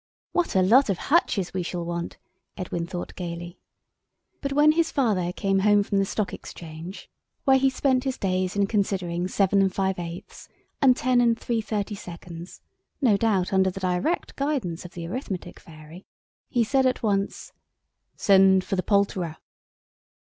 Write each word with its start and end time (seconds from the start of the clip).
"What 0.31 0.55
a 0.55 0.63
lot 0.63 0.89
of 0.89 0.97
hutches 0.97 1.53
we 1.53 1.61
shall 1.61 1.85
want," 1.85 2.17
Edwin 2.57 2.87
thought 2.87 3.13
gaily. 3.13 3.59
But 4.41 4.51
when 4.51 4.71
his 4.71 4.91
father 4.91 5.31
came 5.31 5.59
home 5.59 5.83
from 5.83 5.99
the 5.99 6.05
Stock 6.05 6.33
Exchange, 6.33 7.07
where 7.43 7.59
he 7.59 7.69
spent 7.69 8.03
his 8.03 8.17
days 8.17 8.55
in 8.55 8.65
considering 8.65 9.27
7⅝ 9.27 10.49
and 10.81 10.97
10 10.97 11.35
3/32—no 11.35 13.15
doubt 13.17 13.53
under 13.53 13.69
the 13.69 13.79
direct 13.79 14.35
guidance 14.35 14.83
of 14.85 14.93
the 14.95 15.05
Arithmetic 15.07 15.59
Fairy, 15.59 16.07
he 16.49 16.63
said 16.63 16.87
at 16.87 17.03
once— 17.03 17.53
"Send 18.17 18.63
for 18.63 18.75
the 18.75 18.81
poulterer." 18.81 19.37